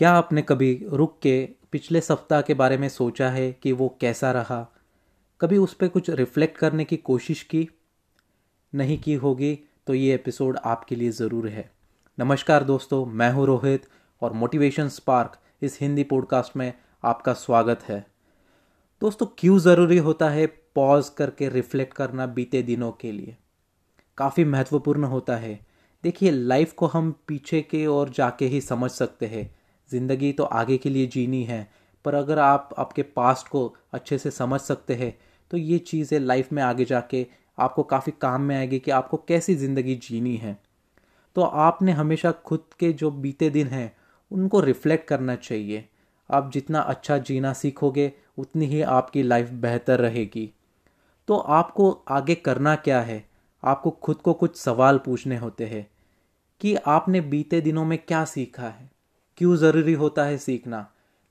[0.00, 4.32] क्या आपने कभी रुक के पिछले सप्ताह के बारे में सोचा है कि वो कैसा
[4.32, 4.72] रहा?
[5.40, 7.68] कभी उस पर कुछ रिफ्लेक्ट करने की कोशिश की?
[8.74, 11.70] नहीं की होगी तो ये एपिसोड आपके लिए ज़रूर है।
[12.18, 13.86] नमस्कार दोस्तों, मैं हूँ रोहित
[14.22, 16.72] और मोटिवेशन स्पार्क इस हिंदी पॉडकास्ट में
[17.04, 18.06] आपका स्वागत है।
[19.00, 23.36] दोस्तों, क्यों ज़रूरी होता है पॉज करके रिफ्लेक्ट करना बीते दिनों के लिए?
[24.18, 25.66] काफ़ी महत्वपूर्ण होता है।
[26.04, 29.59] देखिए, लाइफ को हम पीछे के और जाके ही समझ सकते हैं।
[29.92, 31.66] ज़िंदगी तो आगे के लिए जीनी है,
[32.04, 35.16] पर अगर आप आपके पास्ट को अच्छे से समझ सकते हैं
[35.50, 37.26] तो ये चीज़ें लाइफ में आगे जाके
[37.58, 40.56] आपको काफ़ी काम में आएगी कि आपको कैसी ज़िंदगी जीनी है।
[41.36, 43.92] तो आपने हमेशा खुद के जो बीते दिन हैं,
[44.30, 45.84] उनको रिफ्लेक्ट करना चाहिए।
[46.30, 50.50] आप जितना अच्छा जीना सीखोगे, उतनी ही आपकी लाइफ बेहतर रहेगी।
[51.28, 53.24] तो आपको आगे करना क्या है?
[53.62, 55.86] आपको खुद को कुछ सवाल पूछने होते हैं
[56.60, 58.90] कि आपने बीते दिनों में क्या सीखा है?
[59.40, 60.78] क्यों ज़रूरी होता है सीखना?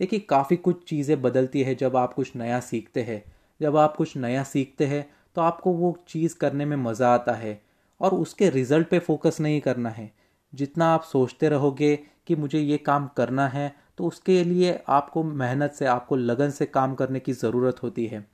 [0.00, 3.22] देखिए, काफ़ी कुछ चीज़ें बदलती है जब आप कुछ नया सीखते हैं।
[3.60, 7.60] जब आप कुछ नया सीखते हैं तो आपको वो चीज़ करने में मज़ा आता है
[8.00, 10.10] और उसके रिज़ल्ट पे फोकस नहीं करना है।
[10.52, 11.94] जितना आप सोचते रहोगे
[12.26, 16.66] कि मुझे ये काम करना है तो उसके लिए आपको मेहनत से, आपको लगन से
[16.66, 18.24] काम करने की ज़रूरत होती है।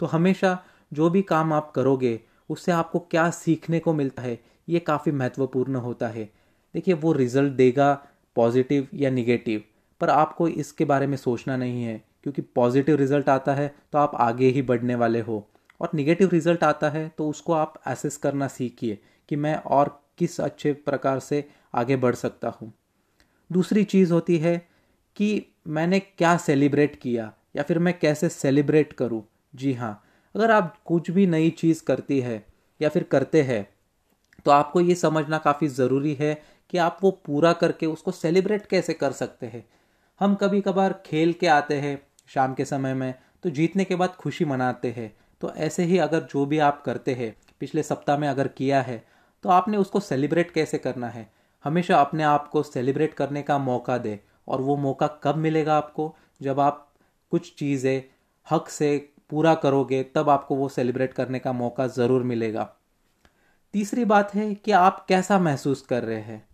[0.00, 0.58] तो हमेशा
[0.92, 2.20] जो भी काम आप करोगे,
[2.50, 6.24] उससे आपको क्या सीखने को मिलता है, ये काफ़ी महत्वपूर्ण होता है।
[6.74, 8.06] देखिए, वो रिज़ल्ट देगा
[8.36, 9.62] पॉजिटिव या निगेटिव,
[10.00, 14.14] पर आपको इसके बारे में सोचना नहीं है, क्योंकि पॉजिटिव रिज़ल्ट आता है तो आप
[14.14, 15.46] आगे ही बढ़ने वाले हो।
[15.80, 18.98] और निगेटिव रिज़ल्ट आता है तो उसको आप एसेस करना सीखिए
[19.28, 22.72] कि मैं और किस अच्छे प्रकार से आगे बढ़ सकता हूँ।
[23.50, 24.56] दूसरी चीज़ होती है
[25.16, 29.22] कि मैंने क्या सेलिब्रेट किया या फिर मैं कैसे सेलिब्रेट करूँ?
[29.54, 30.02] जी हाँ
[30.34, 32.44] अगर आप कुछ भी नई चीज़ करती है
[32.80, 33.66] या फिर करते हैं
[34.46, 36.32] तो आपको ये समझना काफ़ी ज़रूरी है
[36.72, 39.64] कि आप वो पूरा करके उसको सेलिब्रेट कैसे कर सकते हैं?
[40.20, 44.14] हम कभी कभार खेल के आते हैं शाम के समय में तो जीतने के बाद
[44.14, 48.28] खुशी मनाते हैं। तो ऐसे ही अगर जो भी आप करते हैं, पिछले सप्ताह में
[48.28, 49.04] अगर किया है
[49.44, 51.28] तो आपने उसको सेलिब्रेट कैसे करना है?
[51.64, 54.18] हमेशा अपने आप को सेलिब्रेट करने का मौका दे।
[54.48, 56.14] और वो मौका कब मिलेगा आपको?
[56.42, 56.88] जब आप
[57.32, 58.02] कुछ चीज़ें
[58.46, 58.96] हक से
[59.30, 62.68] पूरा करोगे, तब आपको वो सेलिब्रेट करने का मौका ज़रूर मिलेगा।
[63.74, 66.46] तीसरी बात है कि आप कैसा महसूस कर रहे हैं?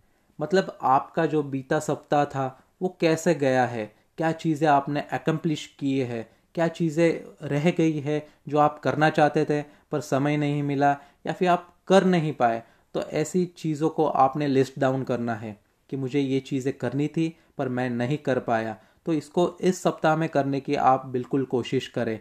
[0.43, 3.85] मतलब आपका जो बीता सप्ताह था, वो कैसे गया है?
[4.17, 6.27] क्या चीज़ें आपने एकम्प्लिश किए हैं?
[6.55, 9.61] क्या चीज़ें रह गई है जो आप करना चाहते थे
[9.91, 10.91] पर समय नहीं मिला
[11.27, 12.63] या फिर आप कर नहीं पाए?
[12.95, 15.57] तो ऐसी चीज़ों को आपने लिस्ट डाउन करना है
[15.89, 20.15] कि मुझे ये चीज़ें करनी थी पर मैं नहीं कर पाया। तो इसको इस सप्ताह
[20.15, 22.19] में करने की आप बिल्कुल कोशिश करें।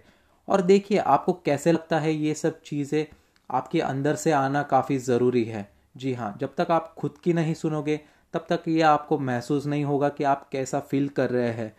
[0.49, 3.07] और देखिए, आपको कैसे लगता है ये सब चीज़ें
[3.51, 7.55] आपके अंदर से आना काफ़ी ज़रूरी है। जी हाँ जब तक आप खुद की नहीं
[7.55, 8.01] सुनोगे,
[8.35, 11.75] तब तक ये आपको महसूस नहीं होगा कि आप कैसा फील कर रहे हैं।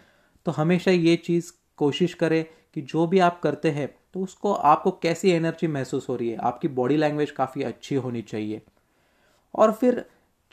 [0.46, 2.44] तो हमेशा ये चीज़ कोशिश करें
[2.75, 6.38] कि जो भी आप करते हैं तो उसको, आपको कैसी एनर्जी महसूस हो रही है?
[6.38, 8.62] आपकी बॉडी लैंग्वेज काफ़ी अच्छी होनी चाहिए।
[9.53, 10.03] और फिर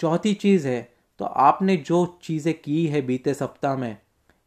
[0.01, 0.81] चौथी चीज़ है
[1.21, 3.97] तो आपने जो चीज़ें की है बीते सप्ताह में,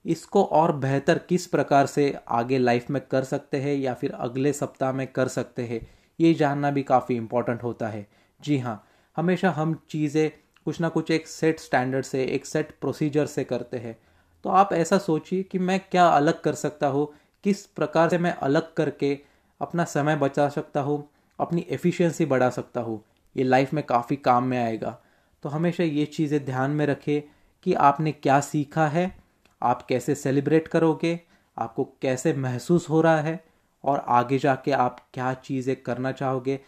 [0.06, 4.54] इसको और बेहतर किस प्रकार से आगे लाइफ में कर सकते हैं या फिर अगले
[4.54, 5.80] सप्ताह में कर सकते हैं,
[6.20, 8.06] ये जानना भी काफ़ी इम्पोर्टेंट होता है।
[8.40, 8.84] जी हाँ
[9.18, 10.32] हमेशा हम चीज़ें
[10.66, 13.98] कुछ ना कुछ एक सेट स्टैंडर्ड से, एक सेट प्रोसीजर से करते हैं।
[14.46, 17.08] तो आप ऐसा सोचिए कि मैं क्या अलग कर सकता हूँ,
[17.44, 19.18] किस प्रकार से मैं अलग करके
[19.62, 21.08] अपना समय बचा सकता हूँ,
[21.40, 23.04] अपनी एफिशिएंसी बढ़ा सकता हूँ।
[23.36, 24.98] ये लाइफ में काफ़ी काम में आएगा।
[25.44, 27.22] तो हमेशा ये चीज़ें ध्यान में रखें
[27.66, 29.16] कि आपने क्या सीखा है,
[29.62, 31.20] आप कैसे सेलिब्रेट करोगे,
[31.58, 33.44] आपको कैसे महसूस हो रहा है,
[33.84, 36.60] और आगे जाके आप क्या चीज़ें करना चाहोगे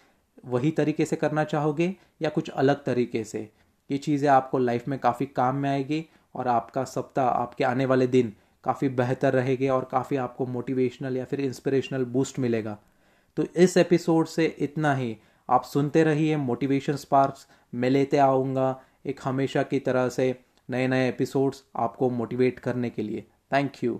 [0.45, 3.49] वही तरीके से करना चाहोगे या कुछ अलग तरीके से?
[3.89, 8.07] ये चीज़ें आपको लाइफ में काफ़ी काम में आएगी और आपका सप्ताह, आपके आने वाले
[8.07, 8.33] दिन
[8.63, 12.77] काफ़ी बेहतर रहेंगे और काफ़ी आपको मोटिवेशनल या फिर इंस्पिरेशनल बूस्ट मिलेगा।
[13.37, 15.15] तो इस एपिसोड से इतना ही।
[15.49, 18.75] आप सुनते रहिए मोटिवेशन स्पार्क्स मैं लेते आऊँगा
[19.05, 20.33] एक हमेशा की तरह से
[20.69, 23.99] नए नए एपिसोड्स आपको मोटिवेट करने के लिए। Thank you